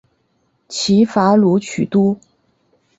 [0.67, 2.17] 齐伐鲁取都。